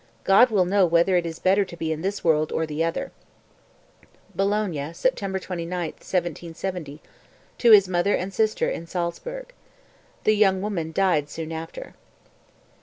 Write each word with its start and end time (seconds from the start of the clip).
God 0.23 0.49
will 0.49 0.65
know 0.65 0.83
whether 0.87 1.15
it 1.15 1.27
is 1.27 1.37
better 1.37 1.63
to 1.63 1.77
be 1.77 1.91
in 1.91 2.01
this 2.01 2.23
world 2.23 2.51
or 2.51 2.65
the 2.65 2.83
other." 2.83 3.11
(Bologna, 4.33 4.93
September 4.93 5.37
29, 5.37 5.79
1770, 5.89 6.99
to 7.59 7.69
his 7.69 7.87
mother 7.87 8.15
and 8.15 8.33
sister 8.33 8.67
in 8.67 8.87
Salzburg. 8.87 9.53
The 10.23 10.35
young 10.35 10.59
woman 10.59 10.91
died 10.91 11.29
soon 11.29 11.51
after.) 11.51 11.93